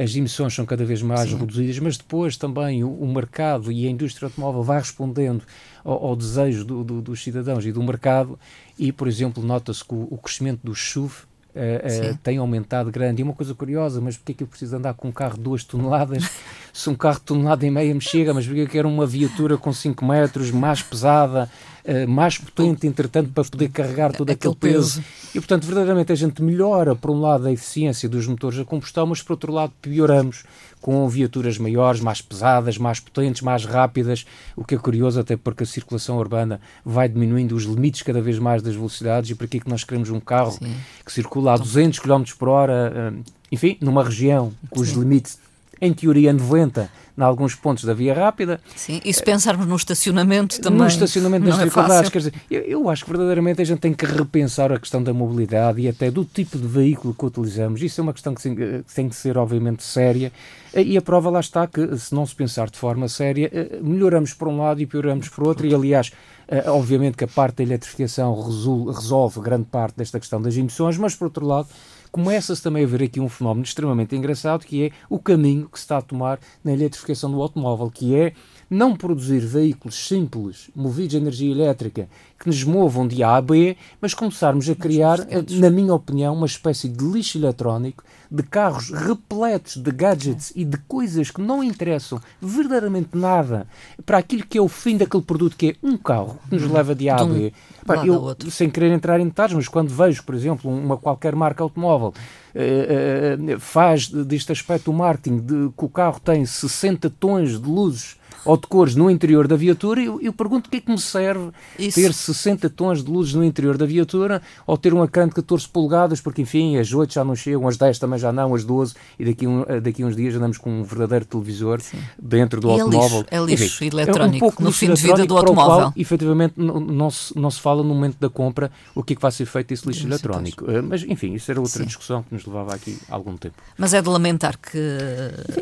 as 0.00 0.14
emissões 0.14 0.54
são 0.54 0.64
cada 0.64 0.84
vez 0.84 1.02
mais 1.02 1.30
Sim. 1.30 1.38
reduzidas, 1.38 1.78
mas 1.80 1.96
depois 1.96 2.36
também 2.36 2.84
o, 2.84 2.92
o, 2.92 3.12
mercado 3.12 3.72
e 3.72 3.86
a 3.86 3.90
indústria 3.90 4.26
automóvel 4.26 4.62
vai 4.62 4.78
respondendo 4.78 5.42
ao, 5.82 6.08
ao 6.08 6.16
desejo 6.16 6.64
do, 6.64 6.84
do, 6.84 7.02
dos 7.02 7.22
cidadãos 7.22 7.66
e 7.66 7.72
do 7.72 7.82
mercado 7.82 8.38
e, 8.78 8.92
por 8.92 9.08
exemplo, 9.08 9.42
nota-se 9.42 9.84
que 9.84 9.94
o, 9.94 10.06
o 10.10 10.18
crescimento 10.18 10.60
do 10.62 10.74
SUV 10.74 11.29
uh, 11.54 12.12
uh, 12.12 12.18
tem 12.22 12.38
aumentado 12.38 12.90
grande. 12.90 13.20
E 13.20 13.24
uma 13.24 13.32
coisa 13.32 13.54
curiosa, 13.54 14.00
mas 14.00 14.16
porque 14.16 14.32
é 14.32 14.34
que 14.36 14.42
eu 14.42 14.46
preciso 14.46 14.76
andar 14.76 14.94
com 14.94 15.08
um 15.08 15.12
carro 15.12 15.36
de 15.36 15.42
2 15.42 15.64
toneladas? 15.64 16.30
Se 16.72 16.88
um 16.88 16.94
carro 16.94 17.18
de 17.18 17.24
tonelada 17.24 17.66
e 17.66 17.70
meia 17.70 17.92
me 17.92 18.00
chega, 18.00 18.32
mas 18.32 18.46
porque 18.46 18.60
eu 18.60 18.68
quero 18.68 18.88
uma 18.88 19.06
viatura 19.06 19.56
com 19.56 19.72
5 19.72 20.04
metros, 20.04 20.50
mais 20.50 20.82
pesada, 20.82 21.50
uh, 21.84 22.08
mais 22.08 22.38
potente, 22.38 22.86
entretanto, 22.86 23.30
para 23.32 23.44
poder 23.44 23.68
carregar 23.70 24.12
todo 24.12 24.30
aquele, 24.30 24.54
aquele 24.54 24.74
peso. 24.74 25.00
peso. 25.00 25.04
E, 25.34 25.40
portanto, 25.40 25.64
verdadeiramente 25.64 26.12
a 26.12 26.16
gente 26.16 26.42
melhora, 26.42 26.94
por 26.94 27.10
um 27.10 27.20
lado, 27.20 27.46
a 27.46 27.52
eficiência 27.52 28.08
dos 28.08 28.26
motores 28.26 28.58
a 28.58 28.64
combustão, 28.64 29.06
mas, 29.06 29.22
por 29.22 29.32
outro 29.32 29.52
lado, 29.52 29.72
pioramos 29.82 30.44
com 30.80 31.08
viaturas 31.08 31.58
maiores, 31.58 32.00
mais 32.00 32.20
pesadas, 32.20 32.78
mais 32.78 33.00
potentes, 33.00 33.42
mais 33.42 33.64
rápidas, 33.64 34.24
o 34.56 34.64
que 34.64 34.74
é 34.74 34.78
curioso 34.78 35.20
até 35.20 35.36
porque 35.36 35.62
a 35.62 35.66
circulação 35.66 36.16
urbana 36.18 36.60
vai 36.84 37.08
diminuindo 37.08 37.54
os 37.54 37.64
limites 37.64 38.02
cada 38.02 38.20
vez 38.20 38.38
mais 38.38 38.62
das 38.62 38.74
velocidades 38.74 39.30
e 39.30 39.34
para 39.34 39.46
que 39.46 39.58
é 39.58 39.60
que 39.60 39.68
nós 39.68 39.84
queremos 39.84 40.10
um 40.10 40.20
carro 40.20 40.52
Sim. 40.52 40.74
que 41.04 41.12
circula 41.12 41.54
a 41.54 41.56
200 41.56 41.98
km 41.98 42.22
por 42.38 42.48
hora, 42.48 42.92
eh, 42.94 43.30
enfim, 43.52 43.76
numa 43.80 44.02
região 44.02 44.52
cujos 44.70 44.96
limites 44.96 45.38
em 45.80 45.92
teoria 45.92 46.32
90 46.32 46.90
em 47.20 47.22
alguns 47.22 47.54
pontos 47.54 47.84
da 47.84 47.92
via 47.92 48.14
rápida. 48.14 48.60
Sim, 48.74 49.00
e 49.04 49.12
se 49.12 49.22
pensarmos 49.22 49.66
no 49.66 49.76
estacionamento 49.76 50.60
também. 50.60 50.80
No 50.80 50.86
estacionamento 50.86 51.46
das 51.46 51.58
é 51.58 51.64
dificuldades, 51.64 52.10
quer 52.10 52.18
dizer, 52.18 52.34
eu, 52.50 52.60
eu, 52.62 52.88
acho 52.88 53.04
que 53.04 53.10
verdadeiramente 53.10 53.60
a 53.60 53.64
gente 53.64 53.78
tem 53.78 53.92
que 53.92 54.06
repensar 54.06 54.72
a 54.72 54.78
questão 54.78 55.02
da 55.02 55.12
mobilidade 55.12 55.80
e 55.82 55.88
até 55.88 56.10
do 56.10 56.24
tipo 56.24 56.58
de 56.58 56.66
veículo 56.66 57.14
que 57.14 57.24
utilizamos. 57.26 57.82
Isso 57.82 58.00
é 58.00 58.02
uma 58.02 58.12
questão 58.12 58.34
que 58.34 58.42
tem, 58.42 58.54
que 58.54 58.84
tem 58.94 59.08
que 59.08 59.14
ser, 59.14 59.36
obviamente, 59.36 59.82
séria. 59.82 60.32
E 60.74 60.96
a 60.96 61.02
prova 61.02 61.28
lá 61.28 61.40
está 61.40 61.66
que, 61.66 61.98
se 61.98 62.14
não 62.14 62.24
se 62.24 62.34
pensar 62.34 62.70
de 62.70 62.78
forma 62.78 63.08
séria, 63.08 63.50
eh, 63.52 63.78
melhoramos 63.82 64.32
por 64.32 64.48
um 64.48 64.58
lado 64.58 64.80
e 64.80 64.86
pioramos 64.86 65.28
por 65.28 65.46
outro. 65.46 65.66
E, 65.66 65.74
aliás, 65.74 66.12
eh, 66.48 66.70
obviamente 66.70 67.16
que 67.16 67.24
a 67.24 67.28
parte 67.28 67.56
da 67.56 67.64
eletrificação 67.64 68.40
resolve 68.40 69.40
grande 69.40 69.64
parte 69.64 69.96
desta 69.96 70.18
questão 70.18 70.40
das 70.40 70.56
emissões, 70.56 70.96
mas, 70.96 71.14
por 71.14 71.24
outro 71.24 71.44
lado, 71.44 71.68
começa-se 72.10 72.62
também 72.62 72.84
a 72.84 72.86
ver 72.86 73.02
aqui 73.02 73.20
um 73.20 73.28
fenómeno 73.28 73.64
extremamente 73.64 74.14
engraçado 74.14 74.64
que 74.64 74.86
é 74.86 74.90
o 75.08 75.18
caminho 75.18 75.68
que 75.68 75.78
se 75.78 75.84
está 75.84 75.98
a 75.98 76.02
tomar 76.02 76.38
na 76.64 76.72
eletrificação 76.72 77.30
do 77.30 77.40
automóvel, 77.40 77.90
que 77.90 78.14
é 78.14 78.32
não 78.68 78.96
produzir 78.96 79.40
veículos 79.40 79.94
simples, 80.06 80.70
movidos 80.74 81.14
a 81.14 81.18
energia 81.18 81.50
elétrica, 81.50 82.08
que 82.40 82.46
nos 82.46 82.64
movam 82.64 83.06
de 83.06 83.22
A 83.22 83.36
a 83.36 83.42
B, 83.42 83.76
mas 84.00 84.14
começarmos 84.14 84.66
a 84.70 84.74
criar, 84.74 85.18
na 85.50 85.68
minha 85.68 85.92
opinião, 85.92 86.34
uma 86.34 86.46
espécie 86.46 86.88
de 86.88 87.04
lixo 87.04 87.36
eletrónico, 87.36 88.02
de 88.30 88.42
carros 88.42 88.90
repletos 88.90 89.76
de 89.76 89.90
gadgets 89.90 90.50
e 90.56 90.64
de 90.64 90.78
coisas 90.78 91.30
que 91.30 91.42
não 91.42 91.62
interessam 91.62 92.18
verdadeiramente 92.40 93.10
nada 93.12 93.66
para 94.06 94.16
aquilo 94.16 94.46
que 94.46 94.56
é 94.56 94.60
o 94.60 94.68
fim 94.68 94.96
daquele 94.96 95.22
produto 95.22 95.54
que 95.54 95.70
é 95.70 95.86
um 95.86 95.98
carro 95.98 96.38
que 96.48 96.54
nos 96.54 96.64
uhum. 96.64 96.72
leva 96.72 96.94
de 96.94 97.10
A 97.10 97.16
a 97.16 97.24
B. 97.26 97.52
Pá, 97.84 98.06
eu, 98.06 98.34
sem 98.50 98.70
querer 98.70 98.90
entrar 98.90 99.20
em 99.20 99.26
detalhes, 99.26 99.52
mas 99.52 99.68
quando 99.68 99.90
vejo, 99.90 100.22
por 100.22 100.34
exemplo, 100.34 100.70
uma 100.70 100.96
qualquer 100.96 101.36
marca 101.36 101.62
automóvel 101.62 102.14
uh, 102.54 103.54
uh, 103.54 103.60
faz 103.60 104.08
deste 104.08 104.50
aspecto 104.52 104.90
o 104.90 104.94
marketing 104.94 105.40
de 105.40 105.70
que 105.76 105.84
o 105.84 105.88
carro 105.90 106.20
tem 106.20 106.46
60 106.46 107.10
tons 107.10 107.60
de 107.60 107.68
luzes 107.68 108.16
ou 108.44 108.56
de 108.56 108.66
cores 108.66 108.94
no 108.94 109.10
interior 109.10 109.46
da 109.46 109.56
viatura, 109.56 110.00
eu, 110.00 110.20
eu 110.20 110.32
pergunto 110.32 110.68
o 110.68 110.70
que 110.70 110.78
é 110.78 110.80
que 110.80 110.90
me 110.90 110.98
serve 110.98 111.50
Isso. 111.78 112.00
ter 112.00 112.12
60 112.12 112.70
tons 112.70 113.04
de 113.04 113.10
luzes 113.10 113.34
no 113.34 113.44
interior 113.44 113.76
da 113.76 113.86
viatura 113.86 114.42
ou 114.66 114.76
ter 114.76 114.94
um 114.94 115.04
ecrã 115.04 115.28
de 115.28 115.34
14 115.34 115.68
polegadas, 115.68 116.20
porque 116.20 116.42
enfim, 116.42 116.76
as 116.76 116.92
8 116.92 117.14
já 117.14 117.24
não 117.24 117.36
chegam, 117.36 117.66
as 117.68 117.76
10 117.76 117.98
também 117.98 118.18
já 118.18 118.32
não, 118.32 118.54
as 118.54 118.64
12, 118.64 118.94
e 119.18 119.24
daqui, 119.24 119.46
um, 119.46 119.64
daqui 119.82 120.04
uns 120.04 120.16
dias 120.16 120.34
andamos 120.34 120.58
com 120.58 120.80
um 120.80 120.82
verdadeiro 120.82 121.24
televisor 121.24 121.80
Sim. 121.80 121.98
dentro 122.18 122.60
do 122.60 122.68
e 122.68 122.80
automóvel. 122.80 123.24
É 123.30 123.38
lixo, 123.38 123.52
é 123.52 123.64
lixo 123.64 123.84
enfim, 123.84 123.96
eletrónico, 123.96 124.34
é 124.34 124.36
um 124.36 124.40
pouco 124.40 124.62
no 124.62 124.72
fim 124.72 124.92
de 124.92 125.02
vida 125.02 125.26
do 125.26 125.36
automóvel. 125.36 125.76
Qual, 125.86 125.92
efetivamente, 125.96 126.54
não, 126.56 126.80
não, 126.80 127.10
se, 127.10 127.38
não 127.38 127.50
se 127.50 127.60
fala 127.60 127.82
no 127.82 127.94
momento 127.94 128.16
da 128.18 128.28
compra 128.28 128.70
o 128.94 129.02
que 129.02 129.12
é 129.12 129.16
que 129.16 129.22
vai 129.22 129.32
ser 129.32 129.46
feito 129.46 129.72
esse 129.72 129.86
lixo 129.86 130.06
eletrónico. 130.06 130.64
Uh, 130.64 130.82
mas 130.82 131.02
enfim, 131.02 131.34
isso 131.34 131.50
era 131.50 131.60
outra 131.60 131.80
Sim. 131.80 131.86
discussão 131.86 132.22
que 132.22 132.34
nos 132.34 132.44
levava 132.44 132.74
aqui 132.74 132.98
há 133.08 133.14
algum 133.14 133.36
tempo. 133.36 133.56
Mas 133.76 133.94
é 133.94 134.00
de 134.00 134.08
lamentar 134.08 134.58
que 134.58 134.78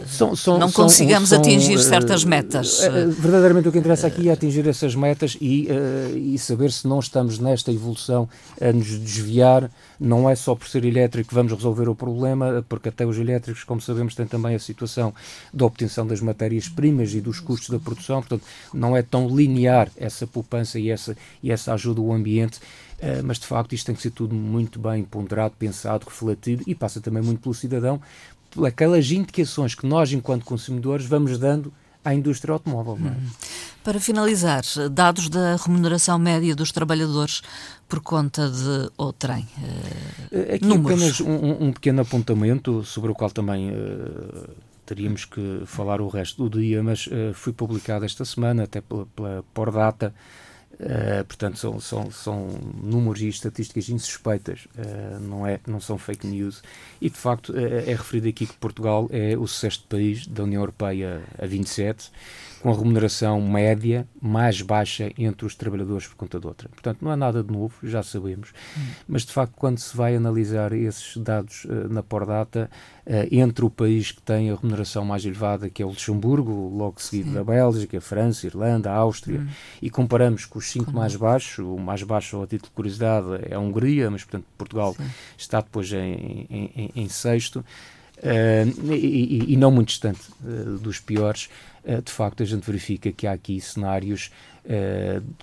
são, 0.07 0.35
são, 0.37 0.59
não 0.59 0.71
consigamos 0.71 1.31
são, 1.31 1.39
atingir 1.39 1.79
certas 1.79 2.25
uh, 2.25 2.29
metas. 2.29 2.68
Uh, 2.69 3.11
verdadeiramente 3.11 3.69
o 3.69 3.73
que 3.73 3.79
interessa 3.79 4.07
aqui 4.07 4.29
é 4.29 4.33
atingir 4.33 4.67
essas 4.69 4.95
metas 4.95 5.37
e, 5.41 5.69
uh, 5.71 6.17
e 6.17 6.39
saber 6.39 6.71
se 6.71 6.87
não 6.87 6.99
estamos 6.99 7.39
nesta 7.39 7.73
evolução 7.73 8.29
a 8.61 8.73
nos 8.73 8.99
desviar. 8.99 9.71
Não 9.99 10.29
é 10.29 10.35
só 10.35 10.55
por 10.55 10.69
ser 10.69 10.85
elétrico 10.85 11.31
que 11.31 11.35
vamos 11.35 11.53
resolver 11.53 11.89
o 11.89 11.95
problema, 11.95 12.65
porque 12.69 12.89
até 12.89 13.07
os 13.07 13.19
elétricos, 13.19 13.65
como 13.65 13.81
sabemos, 13.81 14.15
têm 14.15 14.27
também 14.27 14.55
a 14.55 14.59
situação 14.59 15.15
da 15.53 15.65
obtenção 15.65 16.07
das 16.07 16.21
matérias-primas 16.21 17.15
e 17.15 17.21
dos 17.21 17.41
custos 17.41 17.71
da 17.71 17.79
produção. 17.79 18.21
Portanto, 18.21 18.45
não 18.73 18.97
é 18.97 19.03
tão 19.03 19.29
linear 19.29 19.91
essa 19.97 20.27
poupança 20.27 20.79
e 20.79 20.91
essa, 20.91 21.17
e 21.43 21.51
essa 21.51 21.73
ajuda 21.73 22.01
ao 22.01 22.13
ambiente. 22.13 22.59
Uh, 22.99 23.23
mas 23.25 23.39
de 23.39 23.47
facto 23.47 23.75
isto 23.75 23.87
tem 23.87 23.95
que 23.95 24.03
ser 24.03 24.11
tudo 24.11 24.35
muito 24.35 24.79
bem 24.79 25.05
ponderado, 25.05 25.55
pensado, 25.59 26.05
refletido 26.07 26.65
e 26.67 26.75
passa 26.75 27.01
também 27.01 27.23
muito 27.23 27.41
pelo 27.41 27.55
cidadão, 27.55 28.01
aquelas 28.67 29.11
indicações 29.11 29.75
que 29.75 29.87
nós, 29.87 30.13
enquanto 30.13 30.45
consumidores, 30.45 31.07
vamos 31.07 31.39
dando 31.39 31.73
à 32.05 32.15
indústria 32.15 32.53
automóvel. 32.53 32.99
É? 33.05 33.09
Uhum. 33.09 33.27
Para 33.85 34.01
finalizar, 34.01 34.63
dados 34.91 35.29
da 35.29 35.57
remuneração 35.57 36.19
média 36.19 36.55
dos 36.55 36.73
trabalhadores 36.73 37.43
por 37.89 38.01
conta 38.01 38.51
de 38.51 38.91
outrem. 38.99 39.47
Uh, 40.31 40.55
Aqui 40.55 40.67
números. 40.67 41.21
apenas 41.21 41.21
um, 41.21 41.69
um, 41.69 41.73
pequeno 41.73 42.03
apontamento 42.03 42.85
sobre 42.85 43.11
o 43.11 43.15
qual 43.15 43.31
também 43.31 43.71
uh, 43.71 44.49
teríamos 44.85 45.25
que 45.25 45.63
falar 45.65 46.01
o 46.01 46.09
resto 46.09 46.49
do 46.49 46.61
dia, 46.61 46.83
mas 46.83 47.07
uh, 47.07 47.33
foi 47.33 47.53
publicado 47.53 48.05
esta 48.05 48.25
semana, 48.25 48.65
até 48.65 48.81
pela, 48.81 49.07
pela 49.07 49.45
Por 49.55 49.71
Data, 49.71 50.15
Uh, 50.75 51.25
portanto, 51.25 51.59
são, 51.59 51.81
são, 51.81 52.11
são 52.11 52.47
números 52.81 53.21
e 53.21 53.29
estatísticas 53.29 53.89
insuspeitas, 53.89 54.69
uh, 54.77 55.19
não, 55.19 55.45
é, 55.45 55.59
não 55.67 55.81
são 55.81 55.99
fake 55.99 56.25
news. 56.27 56.63
E, 57.01 57.11
de 57.11 57.17
facto, 57.17 57.53
é, 57.57 57.91
é 57.91 57.95
referido 57.95 58.29
aqui 58.29 58.47
que 58.47 58.55
Portugal 58.55 59.09
é 59.11 59.37
o 59.37 59.49
sexto 59.49 59.85
país 59.89 60.27
da 60.27 60.45
União 60.45 60.63
Europeia 60.63 61.25
a 61.37 61.47
27 61.47 62.13
com 62.61 62.71
a 62.71 62.75
remuneração 62.75 63.41
média 63.41 64.07
mais 64.21 64.61
baixa 64.63 65.11
entre 65.17 65.47
os 65.47 65.55
trabalhadores 65.55 66.07
por 66.07 66.17
conta 66.17 66.41
de 66.41 66.47
outra. 66.47 66.69
Portanto, 66.69 66.99
não 67.01 67.13
é 67.13 67.17
nada 67.17 67.43
de 67.43 67.53
novo, 67.53 67.75
já 67.83 68.03
sabemos, 68.03 68.53
hum. 68.77 68.81
mas 69.07 69.23
de 69.23 69.33
facto, 69.33 69.55
quando 69.57 69.79
se 69.79 69.97
vai 69.97 70.17
analisar 70.17 70.73
esses 70.73 71.17
dados 71.17 71.65
uh, 71.65 71.89
na 71.89 72.03
Pordata, 72.03 72.71
uh, 73.07 73.11
entre 73.31 73.65
o 73.65 73.71
país 73.71 74.13
que 74.13 74.23
tem 74.23 74.51
a 74.51 74.55
remuneração 74.55 75.05
mais 75.05 75.25
elevada, 75.25 75.71
que 75.71 75.83
é 75.83 75.87
o 75.87 75.91
Luxemburgo, 75.91 76.53
logo 76.77 77.01
seguido 77.01 77.29
Sim. 77.29 77.35
da 77.35 77.45
Bélgica, 77.45 78.01
França, 78.01 78.47
Irlanda, 78.47 78.91
Áustria, 78.91 79.41
hum. 79.41 79.49
e 79.81 79.91
comparamos 79.91 80.45
com 80.45 80.59
os 80.59 80.71
cinco 80.71 80.87
Como? 80.87 80.99
mais 80.99 81.15
baixos, 81.15 81.59
o 81.59 81.77
mais 81.77 82.03
baixo, 82.03 82.43
a 82.43 82.47
título 82.47 82.71
de 82.71 82.75
curiosidade, 82.75 83.27
é 83.49 83.55
a 83.55 83.61
Hungria, 83.61 84.11
mas 84.11 84.25
portanto 84.25 84.47
Portugal 84.57 84.95
Sim. 84.95 85.05
está 85.37 85.61
depois 85.61 85.93
em, 85.93 86.47
em, 86.51 86.73
em, 86.77 86.93
em 86.97 87.09
sexto. 87.09 87.65
Uh, 88.19 88.93
e, 88.93 89.53
e, 89.53 89.57
não 89.57 89.71
muito 89.71 89.89
distante 89.89 90.21
uh, 90.43 90.77
dos 90.79 90.99
piores, 90.99 91.49
uh, 91.85 92.03
de 92.03 92.11
facto 92.11 92.43
a 92.43 92.47
gente 92.47 92.65
verifica 92.65 93.13
que 93.13 93.27
há 93.27 93.33
aqui 93.33 93.61
cenários 93.61 94.31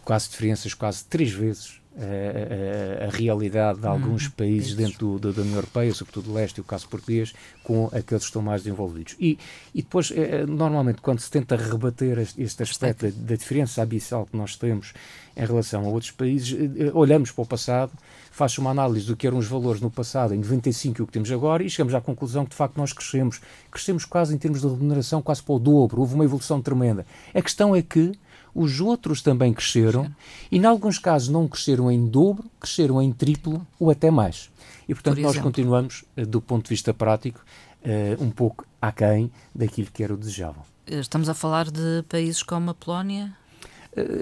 quase 0.04 0.30
diferenças 0.30 0.76
quase 0.76 1.04
três 1.06 1.32
vezes 1.32 1.82
a, 1.98 3.04
a, 3.04 3.08
a, 3.08 3.10
realidade 3.10 3.80
de 3.80 3.88
alguns 3.88 4.28
hum, 4.28 4.32
países 4.36 4.70
isso. 4.70 4.78
dentro 4.78 5.18
do, 5.18 5.34
da 5.34 5.42
União 5.42 5.56
Europeia, 5.56 5.94
sobretudo 5.94 6.26
do 6.26 6.34
leste 6.34 6.58
e 6.58 6.62
o 6.62 6.64
caso 6.64 6.88
português, 6.88 7.34
com 7.64 7.86
aqueles 7.88 8.24
que 8.24 8.30
estão 8.30 8.42
mais 8.42 8.64
desenvolvidos. 8.64 9.16
E, 9.20 9.38
e 9.74 9.82
depois, 9.82 10.12
normalmente, 10.48 11.02
quando 11.02 11.20
se 11.20 11.32
tenta 11.32 11.56
rebater 11.56 12.20
este, 12.20 12.42
este 12.42 12.64
aspecto 12.64 13.06
da, 13.06 13.12
da 13.16 13.36
diferença 13.36 13.82
abissal 13.82 14.26
que 14.26 14.36
nós 14.36 14.56
temos 14.56 14.94
em 15.36 15.46
relação 15.46 15.86
a 15.86 15.88
outros 15.88 16.12
países, 16.12 16.56
olhamos 16.94 17.32
para 17.32 17.44
o 17.44 17.46
passado 17.46 17.92
faz 18.36 18.58
uma 18.58 18.70
análise 18.70 19.08
do 19.08 19.16
que 19.16 19.26
eram 19.26 19.38
os 19.38 19.48
valores 19.48 19.80
no 19.80 19.90
passado, 19.90 20.34
em 20.34 20.38
95 20.38 21.00
e 21.00 21.04
o 21.04 21.08
que 21.08 21.14
temos 21.14 21.32
agora, 21.32 21.64
e 21.64 21.70
chegamos 21.70 21.96
à 21.96 22.02
conclusão 22.02 22.44
que 22.44 22.50
de 22.50 22.58
facto 22.58 22.76
nós 22.76 22.92
crescemos. 22.92 23.40
Crescemos 23.72 24.04
quase 24.04 24.36
em 24.36 24.38
termos 24.38 24.60
de 24.60 24.68
remuneração, 24.68 25.22
quase 25.22 25.42
para 25.42 25.56
o 25.56 25.60
dobro. 25.60 26.02
Houve 26.02 26.16
uma 26.16 26.26
evolução 26.26 26.62
tremenda. 26.62 27.06
A 27.34 27.42
questão 27.42 27.74
é 27.74 27.82
que 27.82 28.12
os 28.56 28.80
outros 28.80 29.22
também 29.22 29.54
cresceram 29.54 30.10
e, 30.50 30.58
em 30.58 30.66
alguns 30.66 30.98
casos, 30.98 31.28
não 31.28 31.46
cresceram 31.46 31.92
em 31.92 32.08
dobro, 32.08 32.50
cresceram 32.58 33.02
em 33.02 33.12
triplo 33.12 33.68
ou 33.78 33.92
até 33.92 34.10
mais. 34.10 34.50
E, 34.88 34.94
portanto, 34.94 35.16
Por 35.16 35.24
nós 35.24 35.38
continuamos, 35.38 36.06
eh, 36.16 36.26
do 36.26 36.40
ponto 36.40 36.64
de 36.64 36.70
vista 36.70 36.94
prático, 36.94 37.44
uh, 37.84 38.24
um 38.24 38.32
pouco 38.32 38.66
aquém 38.82 39.30
daquilo 39.54 39.90
que 39.92 40.04
era 40.04 40.14
o 40.14 40.18
desejável. 40.18 40.62
Estamos 40.88 41.28
a 41.28 41.34
falar 41.34 41.70
de 41.70 42.04
países 42.08 42.44
como 42.44 42.70
a 42.70 42.74
Polónia, 42.74 43.26
eh, 43.26 43.45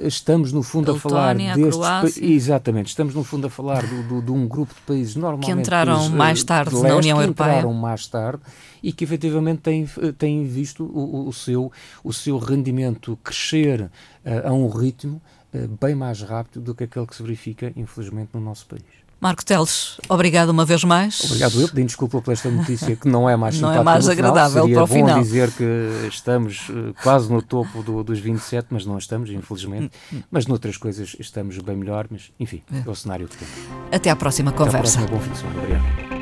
estamos 0.04 0.52
no 0.52 0.62
fundo 0.62 0.92
a, 0.92 0.96
a 0.96 1.00
falar 1.00 1.36
destes 1.36 2.18
exatamente 2.22 2.88
estamos 2.88 3.16
no 3.16 3.24
fundo 3.24 3.48
a 3.48 3.50
falar 3.50 3.86
do, 3.86 4.04
do, 4.04 4.22
de 4.22 4.32
um 4.32 4.48
grupo 4.48 4.74
de 4.74 4.82
países 4.82 5.16
normalmente 5.16 5.52
que 5.52 5.60
entraram 5.60 6.10
mais 6.10 6.44
tarde 6.44 6.76
leste, 6.76 6.88
na 6.88 6.96
União 6.96 7.18
que 7.18 7.24
Europeia. 7.24 7.48
entraram 7.48 7.74
mais 7.74 8.08
tarde 8.08 8.44
e 8.82 8.92
que 8.92 9.04
efetivamente 9.04 9.62
têm, 9.62 9.88
têm 10.18 10.46
visto 10.46 10.84
o, 10.84 11.28
o, 11.28 11.34
seu 11.34 11.72
o 12.04 12.14
seu 12.14 12.38
rendimento 12.38 13.18
crescer 13.24 13.82
uh, 13.82 14.48
a 14.48 14.54
um 14.54 14.70
ritmo 14.70 15.22
uh, 15.54 15.68
bem 15.82 15.96
mais 15.96 16.22
rápido 16.22 16.62
do 16.62 16.76
que 16.76 16.84
aquele 16.84 17.08
que 17.08 17.16
se 17.16 17.24
verifica 17.24 17.74
infelizmente 17.76 18.30
no 18.34 18.42
nosso 18.42 18.68
país 18.68 19.03
Marco 19.24 19.46
Teles, 19.46 20.02
obrigado 20.10 20.50
uma 20.50 20.66
vez 20.66 20.84
mais. 20.84 21.24
Obrigado 21.24 21.62
eu, 21.62 21.70
pedindo 21.70 21.88
desculpa 21.88 22.22
por 22.22 22.34
esta 22.34 22.50
notícia 22.50 22.94
que 22.98 23.08
não 23.08 23.30
é 23.30 23.38
mais 23.38 23.58
Não 23.58 23.72
é 23.72 23.82
mais 23.82 24.10
agradável 24.10 24.66
final. 24.66 24.76
para 24.76 24.84
o 24.84 24.88
Seria 24.88 25.16
bom 25.16 25.22
dizer 25.22 25.52
que 25.52 26.08
estamos 26.10 26.68
uh, 26.68 26.94
quase 27.02 27.32
no 27.32 27.42
topo 27.42 27.82
do, 27.82 28.04
dos 28.04 28.20
27, 28.20 28.68
mas 28.72 28.86
não 28.86 28.98
estamos, 28.98 29.30
infelizmente. 29.30 29.92
Mas 30.30 30.46
noutras 30.46 30.76
coisas 30.76 31.16
estamos 31.18 31.58
bem 31.60 31.78
melhor, 31.78 32.06
mas 32.12 32.34
enfim, 32.38 32.62
é, 32.70 32.84
é 32.86 32.90
o 32.90 32.94
cenário 32.94 33.30
que 33.30 33.38
temos. 33.38 33.54
Até 33.94 34.10
à 34.10 34.16
próxima 34.18 34.52
conversa. 34.52 35.00
Até 35.00 35.06
à 35.06 35.08
próxima, 35.08 35.18
bom 35.18 35.20
fim 35.24 35.32
de 35.32 35.38
semana. 35.38 35.60
Obrigado. 35.60 36.13